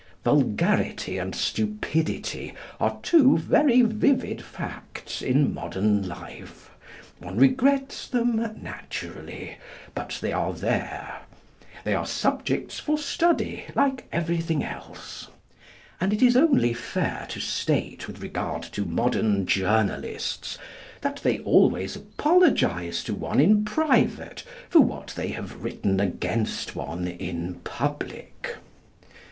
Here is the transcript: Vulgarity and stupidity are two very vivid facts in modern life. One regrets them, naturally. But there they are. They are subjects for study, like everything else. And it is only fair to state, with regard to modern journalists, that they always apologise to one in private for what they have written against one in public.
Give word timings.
Vulgarity 0.23 1.19
and 1.19 1.35
stupidity 1.35 2.55
are 2.79 2.97
two 3.03 3.37
very 3.37 3.83
vivid 3.83 4.41
facts 4.41 5.21
in 5.21 5.53
modern 5.53 6.07
life. 6.07 6.71
One 7.19 7.37
regrets 7.37 8.07
them, 8.07 8.37
naturally. 8.63 9.57
But 9.93 10.17
there 10.19 10.29
they 10.53 10.73
are. 10.73 11.19
They 11.83 11.93
are 11.93 12.07
subjects 12.07 12.79
for 12.79 12.97
study, 12.97 13.65
like 13.75 14.07
everything 14.11 14.63
else. 14.63 15.27
And 15.99 16.11
it 16.11 16.23
is 16.23 16.35
only 16.35 16.73
fair 16.73 17.27
to 17.29 17.39
state, 17.39 18.07
with 18.07 18.23
regard 18.23 18.63
to 18.71 18.85
modern 18.85 19.45
journalists, 19.45 20.57
that 21.01 21.17
they 21.17 21.37
always 21.41 21.95
apologise 21.95 23.03
to 23.03 23.13
one 23.13 23.39
in 23.39 23.63
private 23.63 24.43
for 24.67 24.79
what 24.79 25.13
they 25.15 25.27
have 25.27 25.63
written 25.63 25.99
against 25.99 26.75
one 26.75 27.07
in 27.07 27.59
public. 27.63 28.55